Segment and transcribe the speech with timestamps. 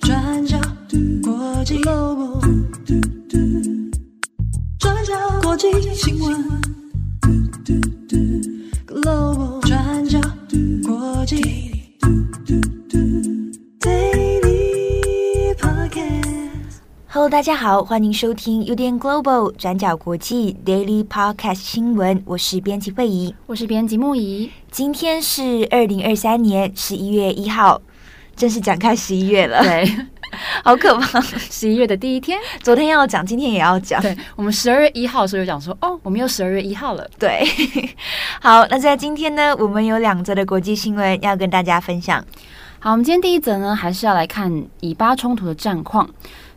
[0.00, 0.58] 转角
[1.22, 2.40] 国际 Global，
[4.78, 5.12] 转角
[5.42, 6.67] 国际新闻
[17.28, 24.50] Hello，大家好，欢迎收听 UDN Global 转角国际 Daily Podcast 新闻，我是编辑惠仪，我是编辑木仪。
[24.70, 27.82] 今天是二零二三年十一月一号。
[28.34, 30.06] 正式展开十一月了，对，
[30.64, 31.20] 好可怕！
[31.20, 34.00] 十一月的第一天，昨天要讲，今天也要讲。
[34.00, 37.06] 对，我们十二月一号的时候就讲说，哦，我们又十二月一号了。
[37.18, 37.44] 对，
[38.40, 42.24] 好，那在今天呢，我们有两则的国际新闻要跟大家分享。
[42.80, 46.08] 好，我们今天第一则呢，还是要来看以巴冲突的战况。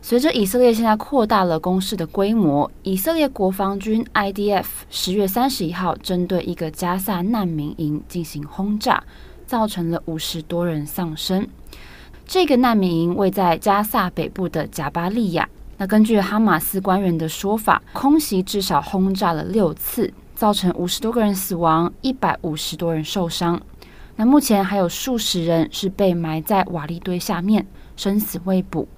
[0.04, 9.04] 随着以色列现在扩大了攻势的规模，以色列国防军 IDF 十月三十一号针对一个加萨难民营进行轰炸，
[9.46, 11.46] 造成了五十多人丧生。
[12.26, 15.48] 这个难民营位在加萨北部的贾巴利亚。
[15.78, 23.62] 那根据哈马斯官员的说法，空袭至少轰炸了六次，造成五十多个人死亡，一百五十多人受伤。
[24.16, 27.64] 那目前还有数十人是被埋在瓦砾堆下面，
[27.96, 28.88] 生死未卜。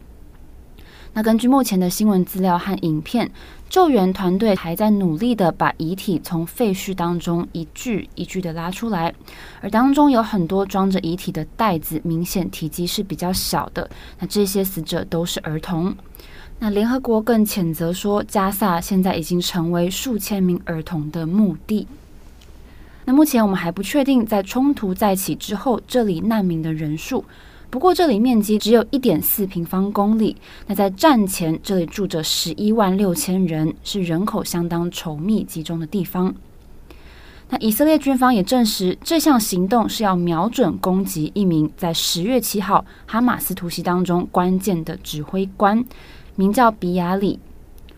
[1.16, 3.30] 那根据目前的新闻资料和影片，
[3.70, 9.14] 救援团队还在努力的把遗体从废墟当中一具一具的拉出来，
[9.60, 13.88] 而当中有很多装着遗体的袋子，明显体积是比较小的。
[14.18, 15.94] 那这些死者都是儿童。
[16.58, 21.86] 那联合国更谴责说，加萨现在已经成为数千名儿童的墓地。
[23.04, 27.24] 那目前我们还不确定，在冲突再起之后，这里难民的人数。
[27.75, 30.36] 不过这里面积只有一点四平方公里。
[30.69, 36.33] 那在战前，这里住着十一万六千人，是人口相当稠密集中的地方。
[37.48, 45.84] 那以色列军方也证实，这项行动是要瞄准攻击一名在十月七号哈马斯突袭当中关键的指挥官，
[46.36, 47.41] 名叫比亚里。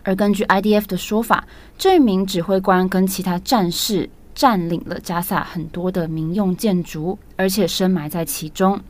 [0.04, 8.80] 而根据 IDF 的说法，这名指挥官跟其他战士占领了加萨很多的民用建筑，而且深埋在其中。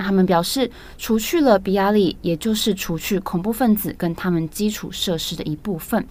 [0.00, 6.02] 那他们表示，除去了比亚里，也就是除去恐怖分子跟他们基础设施的一部分。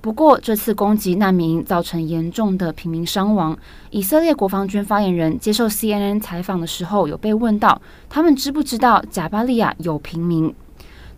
[0.00, 3.56] 不过，这次攻击难民造成严重的平民伤亡。
[3.90, 7.80] 以色列国防军发言人接受 CNN 采访的时候，有被问到
[8.10, 10.52] 他们知不知道贾巴利亚有平民？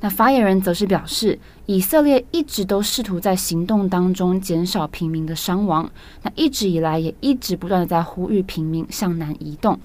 [0.01, 5.91] 那发言人则是表示，以色列一直都试图在行动当中减少平民的伤亡。
[6.23, 9.81] 那一直以来也一直不断的在呼吁平民向南移动。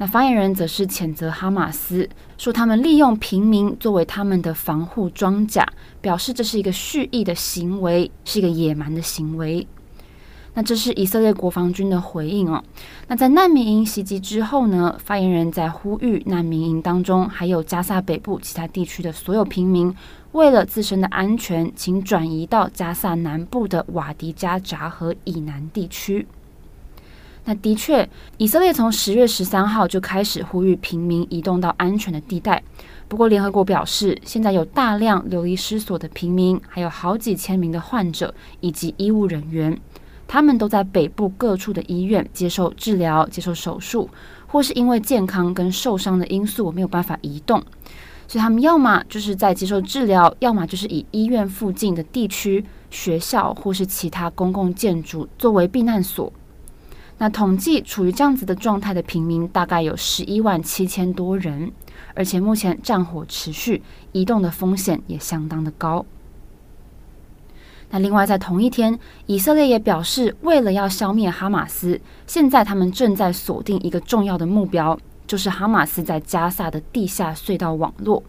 [0.00, 5.66] 那发言人则是谴责哈马斯，说他们利用平民作为他们的防护装甲，
[6.00, 9.66] 表示这是一个蓄意的行为，是一个野蛮的行为。
[10.54, 12.62] 那这是以色列国防军的回应哦。
[13.06, 19.94] 那在难民营袭击之后呢，发言人在呼吁难民营当中还有加萨北部其他地区的所有平民，
[20.32, 26.26] 为了自身的安全，请转移到加萨南部的瓦迪加扎河以南地区。
[27.48, 32.62] 那的确，以色列从十月十三号就开始呼吁平民移动到安全的地带。
[33.08, 39.80] 不过，联合国表示，现在有大量流离失所的平民，还有好几千名的患者以及医务人员，
[40.26, 44.10] 他们都在北部各处的医院接受治疗、接受手术，
[44.46, 47.58] 或是因为健康跟受伤的因素没有办法移动，
[48.26, 56.30] 所以他们要么就是在接受治疗，要么就是以医院附近的地区、学校或是其他公共建筑作为避难所。
[57.18, 61.72] 那统计处于这样子的状态的平民大概有十一万七千多人，
[62.14, 66.06] 而且目前战火持续，移动的风险也相当的高。
[67.90, 74.96] 那另外在同一天，以色列也表示，为了要消灭哈马斯，现在他们正在锁定一个重要的目标，
[75.26, 78.22] 就是哈马斯在加萨的地下隧道网络。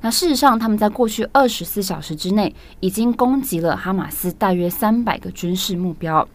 [0.00, 6.28] 那事实上，他们在过去二十四小时之内已经攻击了哈马斯大约三百个军事目标。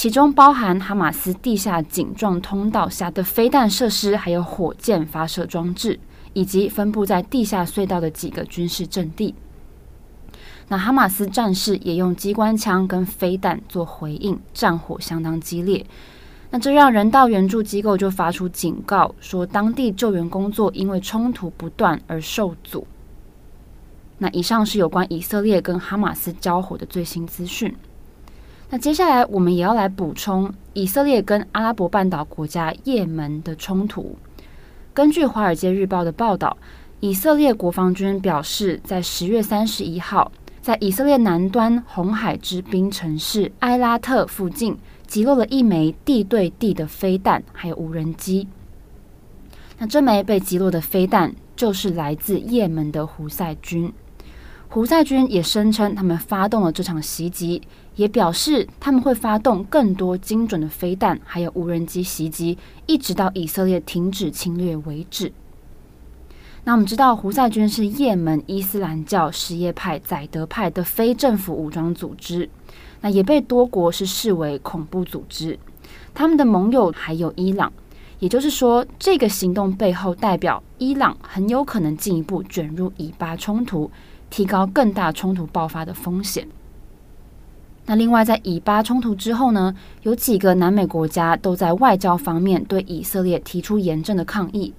[0.00, 6.00] 其中包含哈马斯地下井状通道下的飞弹设施，还有火箭发射装置，
[6.32, 9.34] 以及分布在地下隧道的几个军事阵地。
[10.68, 15.84] 那哈马斯战士也用机关枪跟飞弹做回应，战火相当激烈。
[16.48, 22.86] 那这让人道援助机构就发出警告，说当地救援工作因为冲突不断而受阻。
[24.16, 27.76] 那以上是有关以色列跟哈马斯交火的最新资讯。
[28.72, 34.16] 那接下来我们也要来补充以色列跟阿拉伯半岛国家也门的冲突。
[34.94, 36.56] 根据《华尔街日报》的报道，
[37.00, 40.30] 以色列国防军表示，在十月三十一号，
[40.62, 48.46] 在以色列南端红海之滨城市埃拉特附近击落了一枚地对地的飞弹，还有无人机。
[49.78, 53.92] 那这枚被击落的飞弹就是来自也门的胡塞军。
[54.72, 57.60] 胡塞军也声称他们发动了这场袭击，
[57.96, 62.56] 也表示他们会发动更多精准的飞弹，还有无人机袭击，
[62.86, 65.32] 一直到以色列停止侵略为止。
[66.62, 72.48] 那我们知道，胡塞军是也门伊斯兰教什叶派宰德派的非政府武装组织，
[73.00, 75.58] 那也被多国是视为恐怖组织。
[76.14, 77.72] 他们的盟友还有伊朗，
[78.20, 83.90] 也就是说，这个行动背后代表伊朗很有可能进一步卷入以巴冲突，
[84.30, 86.46] 提高更大冲突爆发的风险。
[87.86, 94.72] 那另外，在以巴冲突之后呢，有几个南美国家都在外交方面对以色列提出严正的抗议。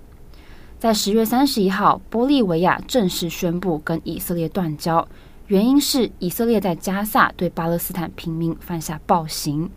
[0.80, 5.06] 在十月三十一号，玻利维亚正式宣布跟以色列断交，
[5.48, 9.69] 原因是以色列在加萨对巴勒斯坦平民犯下暴行。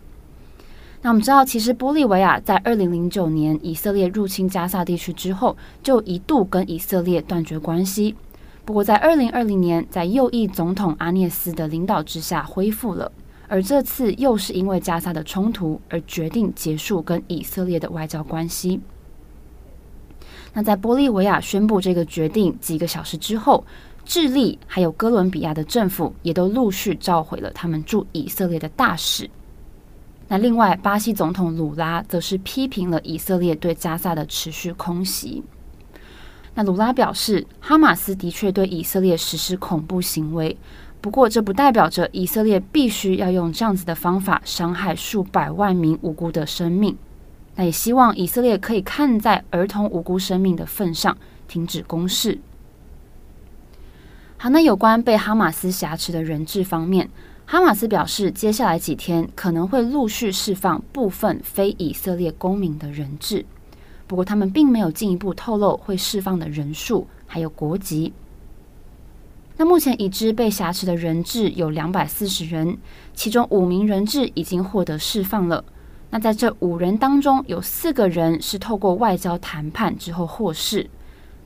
[1.01, 8.15] 那我们知道，其实玻利维亚在二零零九年以色列入侵加萨地区之后，就一度跟以色列断绝关系。
[8.65, 13.11] 不过在二零二零年，在右翼总统阿涅斯的领导之下恢复了，
[13.47, 18.81] 而这次又是因为加萨的冲突而决定结束跟以色列的外交关系。
[20.51, 23.63] 那在玻利维亚宣布这个决定几个小时之后，
[24.03, 29.29] 智利还有哥伦比亚的政府也都陆续召回了他们驻以色列的大使。
[30.27, 35.43] 那另外，巴西总统鲁拉则是批评了以色列对加萨的持续空袭。
[36.55, 40.57] 那鲁拉表示，哈马斯的确对以色列实施恐怖行为，
[41.01, 46.97] 不过这不代表着以色列必须要用这样子的方法伤害数百万名无辜的生命。
[47.55, 51.17] 那也希望以色列可以看在儿童无辜生命的份上，
[51.47, 52.39] 停止攻势。
[54.37, 57.09] 好，那有关被哈马斯挟持的人质方面，
[57.45, 63.45] 哈马斯表示，接下来几天可能会陆续释放部分非以色列公民的人质，
[64.07, 68.13] 不过他们并没有进一步透露会释放的人数还有国籍。
[69.57, 72.77] 那目前已知被挟持的人质有两百四十人，
[73.13, 75.63] 其中五名人质已经获得释放了。
[76.09, 80.89] 那在这五人当中，有四个人是透过外交谈判之后获释，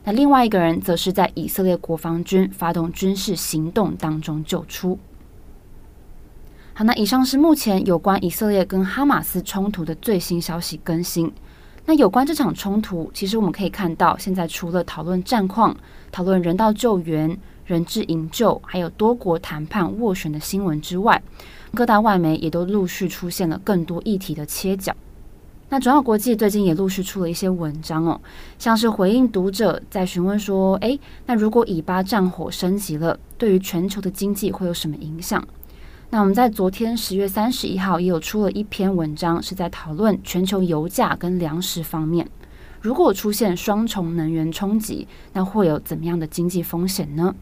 [0.04, 4.98] 那另外一个人则是在以色列国防军发动军事行动当中救出。
[6.74, 11.32] 好，那以上是目前有关以色列跟哈马斯冲突的最新消息更新。
[11.86, 15.76] 那有关这场冲突，其实我们可以看到，现在除了讨论战况、
[16.12, 17.36] 讨论人道救援、
[17.66, 21.20] 人质营救，还有多国谈判斡旋的新闻之外，
[21.74, 24.94] 各大外媒也都陆续出现了更多议题的切角。
[25.72, 28.20] 那转角国际最近也陆续出了一些文章哦，
[28.58, 35.42] 像是回应读者在询问说：“诶，那如果以巴战火升级了，对于全球的经济会有什么影响？”
[36.12, 42.28] 那我们在昨天十月三十一号也有出了一篇文章，是在讨论全球油价跟粮食方面，
[42.80, 47.32] 如果出现双重能源冲击，那会有怎么样的经济风险呢？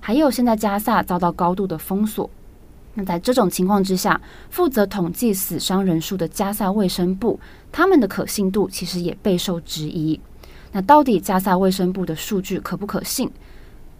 [0.00, 2.28] 还有现在加萨遭到高度的封锁。
[2.92, 4.20] 那在这种情况之下，
[4.50, 7.40] 负责统计死伤人数的加萨卫生部，
[7.72, 10.20] 他们的可信度其实也备受质疑。
[10.72, 13.30] 那到底加萨卫生部的数据可不可信？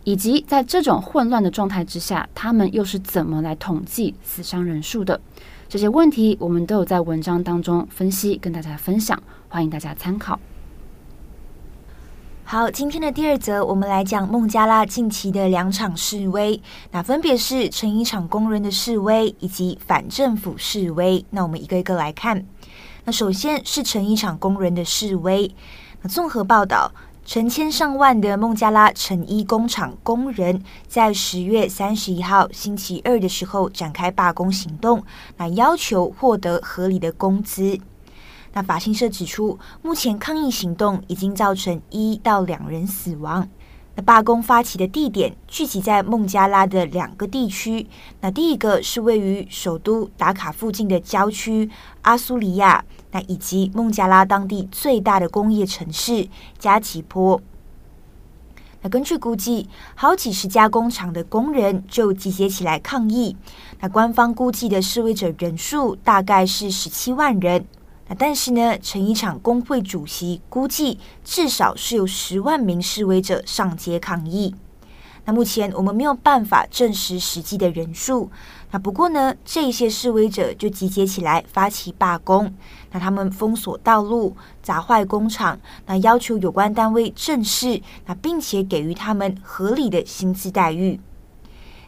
[0.04, 5.20] 以及在这种混乱的状态之下，他们又是怎么来统计死伤人数的？
[5.69, 10.38] 这些问题我们都有在文章当中分析，跟大家分享，欢迎大家参考。
[12.44, 16.60] 好，今天的第二则，我们来讲孟加拉近期的两场示威，
[16.91, 21.24] 那分别是成衣厂工人的示威以及反政府示威。
[21.31, 22.44] 那我们一个一个来看。
[23.05, 25.50] 那首先是成衣厂工人的示威。
[26.03, 26.93] 那综合报道，
[27.24, 35.02] 成千上万的孟加拉成衣工厂工人在十月三十一号星期二的时候展开罢工行动，
[35.36, 37.79] 那要求获得合理的工资。
[38.52, 43.48] 那法新社指出，目前抗议行动已经造成一到两人死亡。
[43.94, 47.87] 那罢工发起的地点聚集在孟加拉的两个地区。
[48.20, 51.69] 那第一个是位于首都达卡附近的郊区
[52.01, 56.27] 阿苏里亚，那以及孟加拉当地最大的工业城市
[56.58, 57.41] 加奇坡。
[58.84, 63.37] 那根据估计，好几十家工厂的工人就集结起来抗议。
[63.81, 67.65] 那官方估计的示威者人数大概是十七万人。
[68.19, 74.54] 但是呢，成衣厂工会主席估计至少是有十万名示威者上街抗议。
[75.24, 78.28] 那目前我们没有办法证实实际的人数。
[78.72, 82.52] 那不过呢，这些示威者就集结起来发起罢工。
[82.90, 90.98] 那他们封锁道路、砸坏工厂，那要求有关单位正视，那并且给予他们合理的薪资待遇。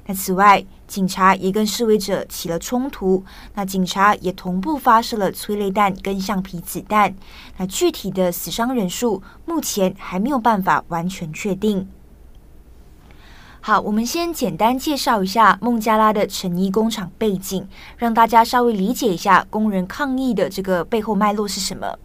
[0.06, 3.24] 那此外，警察也跟示威者起了冲突，
[3.54, 7.14] 那警察也同步发射了催泪弹跟橡皮子弹。
[7.56, 11.88] 那具体的死伤人数目前还没有办法完全确定。
[13.60, 21.98] 好，我们先简单介绍一下孟加拉的成衣工厂背景，让大家稍微理解一下工人抗议的这个背后脉络是什么。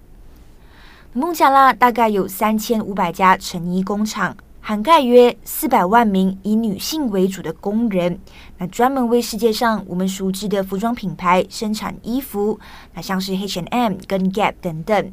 [1.11, 4.37] 孟加拉大概有三千五百家成衣工厂。
[4.61, 8.19] 涵盖约四百万名以女性为主的工人，
[8.57, 12.59] 那专门为世界上我们熟知的服装品牌生产衣服，
[12.93, 15.11] 那像是 H&M 跟 Gap 等等。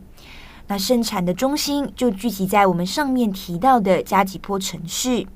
[0.68, 5.26] 那生产的中心就聚集在我们上面提到的加吉坡城市。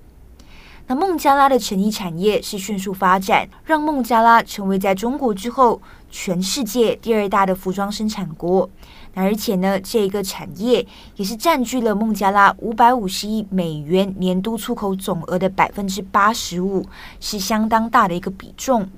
[0.88, 8.69] 那孟加拉的成衣产业是迅速发展，让孟加拉成为在中国之后全世界第二大的服装生产国。
[9.14, 10.87] 而且呢，这个产业
[11.17, 16.87] 也是占据了孟加拉五百五十亿美元年度出口总额的百分之八十五，
[17.19, 18.88] 是相当大的一个比重。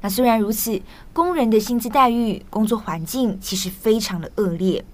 [0.00, 0.80] 那虽然如此，
[1.12, 4.84] 工人的薪资待遇、工作环境其实非常的恶劣。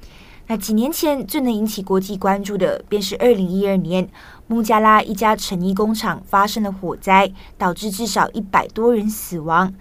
[0.47, 4.09] 那几年前最能引起国际关注的，便是二零一二年
[4.47, 9.75] 孟加拉一家成衣工厂发生了火灾，导致至少一百多人死亡。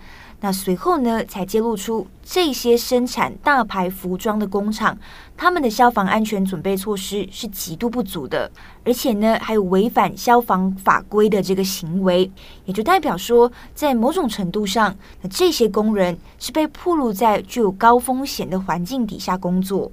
[0.44, 4.98] 那随后呢，才揭露出这些生产大牌服装的工厂，
[5.38, 8.52] 他们的消防安全准备措施是极度不足的，
[8.84, 12.30] 而且呢，还有违反消防法规的这个行为，
[12.66, 19.90] 也就代表说，在某种程度上，那这些工人是被暴露在具有高风险的环境底下工作。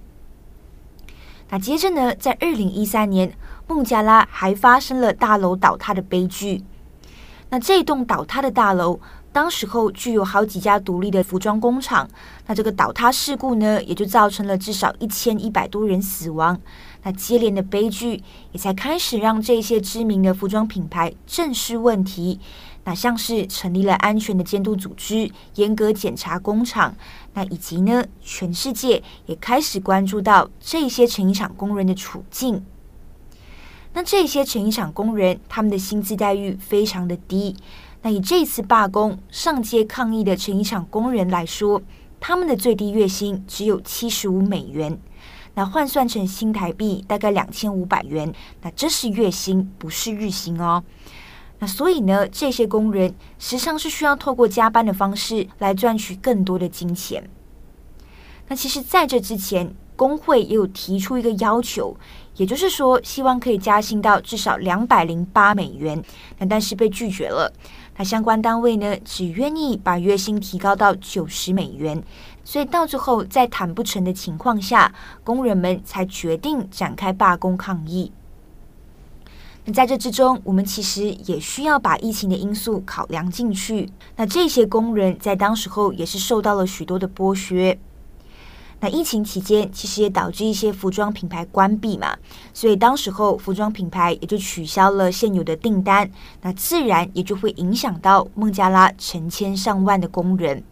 [1.51, 3.33] 那接着呢，在二零一三年，
[3.69, 6.65] 孟加拉还发生了大楼倒塌的悲剧。
[7.53, 8.99] 那这栋倒塌的大楼。
[9.33, 12.09] 当时候具有好几家独立的服装工厂，
[12.47, 16.61] 那这个倒塌事故呢，也就造成了至少一千一百多人死亡。
[17.03, 18.23] 那接连的悲剧
[18.53, 22.41] 也才开始让这些知名的服装品牌正视问题。
[22.85, 26.97] 那像是成立了安全的监督组织，严格检查工厂。
[27.35, 32.65] 那以及呢，全世界也开始关注到这些成衣厂工人的处境。
[33.93, 37.57] 那这些成衣厂工人，他们的薪资待遇非常的低。
[38.03, 41.83] 那以这次罢工上街抗议的成衣厂工人来说，
[42.19, 44.99] 他们的最低月薪只有七十五美元，
[45.55, 50.83] 那换算成新台币大概两千五百元，那这是月薪，不是日薪哦。
[51.59, 57.29] 那所以呢，这些工人时常是需要透过加班的方式来赚取更多的金钱。
[58.49, 61.95] 那其实在这之前，工会也有提出一个要求，
[62.37, 66.03] 也就是说，希望可以加薪到至少两百零八美元，
[66.39, 67.53] 那但是被拒绝了。
[67.97, 72.03] 那相关单位呢，只愿意把月薪提高到九十美元，
[72.45, 78.11] 所以到最后在谈不成的情况下，工人们才决定展开罢工抗议。
[79.67, 83.91] 那在这之中，我们其实也需要把疫情的因素考量进去。
[84.17, 87.79] 那这些工人在当时候也是受到了许多的剥削。
[88.81, 92.17] 那疫情期间，其实也导致一些服装品牌关闭嘛，
[92.55, 96.11] 所以当时候服装品牌也就取消了现有的订单，
[96.43, 100.65] 那自然也就会影响到孟加拉成千上万的工人。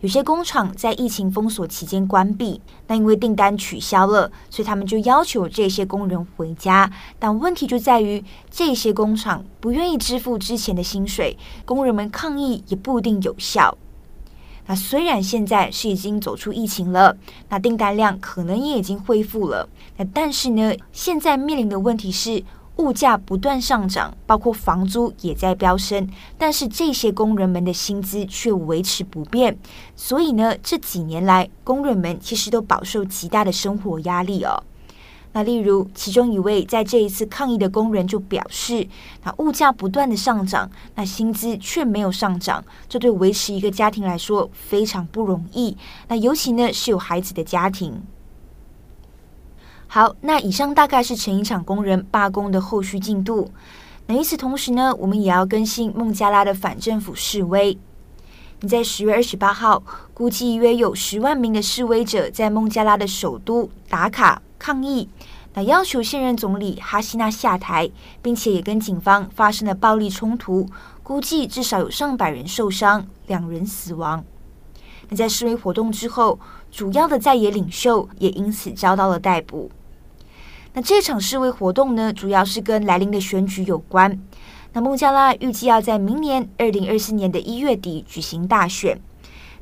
[0.00, 6.90] 有些工厂在疫情封锁期间关闭，那因为订单取消了，所以他们就要求这些工人回家。
[7.18, 13.78] 但问题就在于，这些工厂不愿意支付之前的薪水，工人们抗议也不一定有效。
[14.66, 17.16] 那虽然现在是已经走出疫情了，
[17.48, 22.42] 那订单量可能也已经恢复了，那但是呢，现在面临的问题是
[22.76, 29.56] 物价不断上涨，包括房租也在飙升，但是这些工人们的薪资却维持不变，
[29.94, 34.62] 所以呢，这几年来工人们其实都饱受极大的生活压力哦。
[35.36, 38.86] 那例如，其中一位在这一次抗议的工人就表示，
[39.24, 45.76] 那物价不断的上涨，那薪资却没有上涨，这对维持一个家庭来说非常不容易。
[46.06, 48.00] 那尤其呢是有孩子的家庭。
[49.88, 53.50] 好，那以上大概是成衣厂工人罢工的后续进度。
[54.06, 57.76] 那与此同时呢，我们也要更新孟加拉的反政府示威。
[58.60, 59.82] 你在十月二十八号，
[60.14, 64.40] 估计约有十万名的示威者在孟加拉的首都打卡。
[64.64, 65.06] 抗议，
[65.52, 67.90] 那要求现任总理哈希娜下台，
[68.22, 70.66] 并且也跟警方发生了暴力冲突，
[71.02, 74.24] 估计至少有上百人受伤，两人死亡。
[75.10, 76.40] 那在示威活动之后，
[76.72, 79.70] 主要的在野领袖也因此遭到了逮捕。
[80.72, 84.18] 那这场示威活动呢，主要是跟来临的选举有关。
[84.72, 88.98] 那孟加拉预计要在明年二零二四年的一月底举行大选。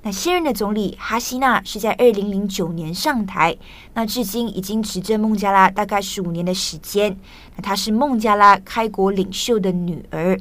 [0.04, 3.56] 那现任的总理哈希娜是在二零零九年上台，
[3.94, 7.16] 那至今已经执政孟加拉大概十五年的时间。
[7.54, 10.36] 那她是孟加拉开国领袖的女儿。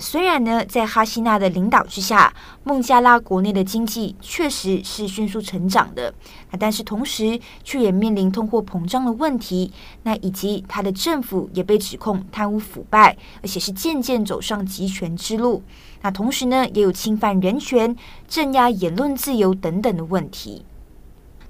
[0.00, 2.32] 虽然呢，在哈希娜的领导之下，
[2.64, 6.12] 孟加拉国内的经济确实是迅速成长的，
[6.58, 9.70] 但是同时却也面临通货膨胀的问题，
[10.04, 15.62] 那以及他的政府也被指控贪污腐败，而且是渐渐走上集权之路。
[16.00, 17.94] 那同时呢，也有侵犯人权、
[18.26, 20.64] 镇压言论自由等等的问题。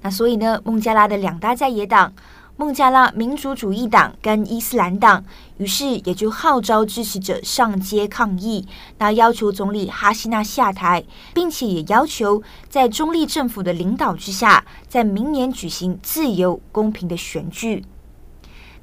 [0.02, 2.12] 那所以呢，孟加拉的两大在野党。
[2.60, 5.24] 孟加拉民主主义党跟伊斯兰党，
[5.56, 11.02] 于是也就号召支持者上街抗议，那要求总理哈希纳下台，
[11.32, 17.82] 并且也要求在中立政府的领导之下，在明年举行自由公平的选举。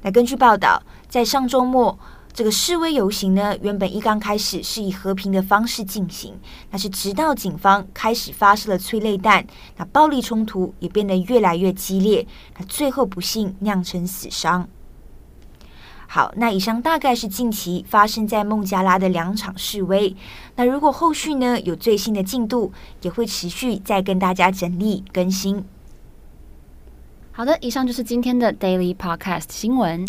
[0.02, 1.96] 那根据报道，在上周末。
[2.38, 6.38] 这个示威游行呢，原本一刚开始是以和平的方式进行，
[6.70, 9.44] 但是直到警方开始发射了催泪弹，
[9.76, 12.24] 那暴力冲突也变得越来越激烈，
[12.56, 14.68] 那最后不幸酿成死伤。
[16.06, 20.14] 好，那以上大概是近期发生在孟加拉的两场示威。
[20.54, 25.64] 那如果后续呢有最新的进度，也会持续再跟大家整理更新。
[27.32, 30.06] 好的，以上就是今天的 Daily Podcast 新闻。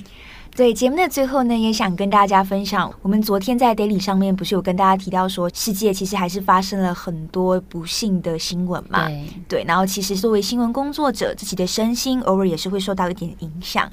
[0.59, 9.07] 对节目的最后呢，也想跟大家分享，我们昨天在 Daily 上面不是有跟大家提到说，世界其实还是发生了很多不幸的新闻嘛？
[9.07, 13.89] 对，对，然后其实作为新闻工作者，自己的身心偶尔也是会受到一点影响。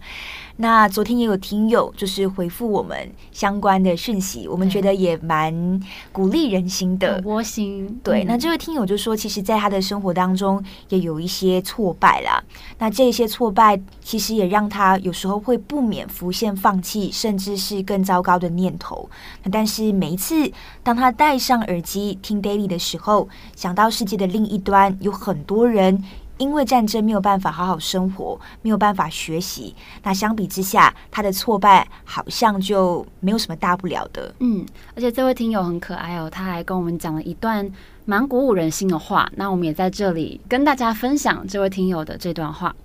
[0.58, 2.96] 那昨天也有听友就是回复我们
[3.30, 5.78] 相关的讯息，我们觉得也蛮
[6.10, 8.00] 鼓励人心的，窝心。
[8.02, 12.42] 对，嗯、那这位听友就说，其实在他的生活当中也有一些挫败啦。
[12.78, 19.08] 那这些挫败其实也让他有时候会不免浮现放弃，甚至是更糟糕的念头。
[19.52, 20.50] 但是每一次
[20.82, 26.02] 当他戴上耳机听 Daily 的时候，想到世界的另一端有很多人。
[26.38, 34.34] 因为战争没有办法好好生活，没有办法学习，那相比之下，他的挫败好像就没有什么大不了的。
[34.40, 34.62] 嗯，
[34.94, 37.66] 而且这位听友很可爱哦，他还跟我们讲了一段
[38.04, 39.26] 蛮鼓舞人心的话。
[39.34, 42.76] 那我们也在这里跟大家分享这位听友的这段话。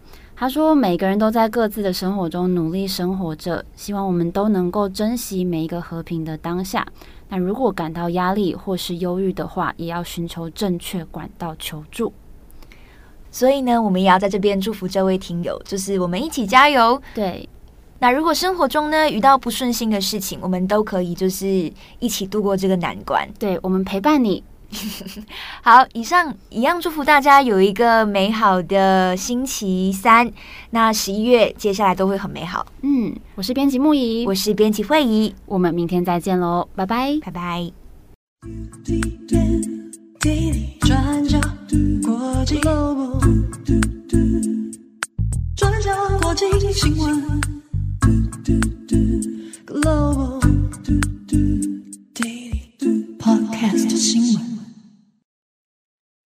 [0.42, 6.84] 他说：“每个人都在各自的生活中努力生活着，希望我们都能够珍惜每一个和平的当下。
[7.30, 12.12] 那如果感到压力或是忧郁的话，也要寻求正确管道求助。”
[13.30, 17.00] 所以呢，我们也要在这边祝福这位听友，就是我们一起加油。
[17.14, 17.48] 对，
[18.00, 23.30] 那如果生活中呢遇到不顺心的事情，我们都可以就是一起度过这个难关。
[23.38, 24.44] 对，我们陪伴你。
[25.62, 30.32] 好，以上一样祝福大家有一个美好的星期三。
[30.70, 32.66] 那十一月接下来都会很美好。
[32.82, 37.72] 嗯，我是编辑木姨，我是编辑慧姨，我们明天再见喽，拜拜，拜拜。
[40.80, 41.40] 转角
[42.04, 42.60] 国际，
[45.56, 47.42] 转角国际新闻
[53.20, 54.51] ，Podcast 新闻。